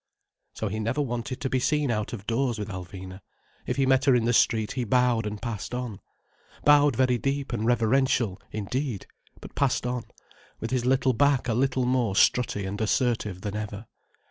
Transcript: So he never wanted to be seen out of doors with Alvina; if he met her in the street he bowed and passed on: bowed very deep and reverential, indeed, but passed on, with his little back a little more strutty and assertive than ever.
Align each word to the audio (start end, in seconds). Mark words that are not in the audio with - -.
So 0.55 0.67
he 0.67 0.79
never 0.79 0.99
wanted 0.99 1.39
to 1.41 1.47
be 1.51 1.59
seen 1.59 1.91
out 1.91 2.11
of 2.11 2.25
doors 2.25 2.57
with 2.57 2.69
Alvina; 2.69 3.19
if 3.67 3.75
he 3.77 3.85
met 3.85 4.05
her 4.05 4.15
in 4.15 4.25
the 4.25 4.33
street 4.33 4.71
he 4.71 4.83
bowed 4.83 5.27
and 5.27 5.39
passed 5.39 5.75
on: 5.75 5.99
bowed 6.65 6.95
very 6.95 7.19
deep 7.19 7.53
and 7.53 7.67
reverential, 7.67 8.41
indeed, 8.51 9.05
but 9.41 9.53
passed 9.53 9.85
on, 9.85 10.05
with 10.59 10.71
his 10.71 10.87
little 10.87 11.13
back 11.13 11.47
a 11.47 11.53
little 11.53 11.85
more 11.85 12.15
strutty 12.15 12.67
and 12.67 12.81
assertive 12.81 13.41
than 13.41 13.55
ever. 13.55 13.85